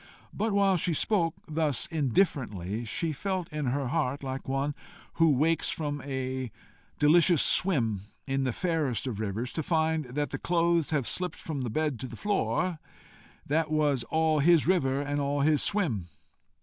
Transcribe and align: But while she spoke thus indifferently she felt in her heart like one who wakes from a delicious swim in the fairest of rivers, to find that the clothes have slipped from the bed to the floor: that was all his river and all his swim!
But 0.33 0.51
while 0.51 0.77
she 0.77 0.95
spoke 0.95 1.35
thus 1.47 1.85
indifferently 1.85 2.85
she 2.85 3.11
felt 3.11 3.47
in 3.53 3.67
her 3.67 3.89
heart 3.89 4.23
like 4.23 4.47
one 4.47 4.73
who 5.21 5.29
wakes 5.29 5.69
from 5.69 6.01
a 6.01 6.51
delicious 6.97 7.43
swim 7.43 8.05
in 8.25 8.43
the 8.43 8.51
fairest 8.51 9.05
of 9.05 9.19
rivers, 9.19 9.53
to 9.53 9.61
find 9.61 10.05
that 10.05 10.31
the 10.31 10.39
clothes 10.39 10.89
have 10.89 11.05
slipped 11.05 11.35
from 11.35 11.61
the 11.61 11.69
bed 11.69 11.99
to 11.99 12.07
the 12.07 12.15
floor: 12.15 12.79
that 13.45 13.69
was 13.69 14.03
all 14.05 14.39
his 14.39 14.65
river 14.65 15.01
and 15.03 15.21
all 15.21 15.41
his 15.41 15.61
swim! 15.61 16.07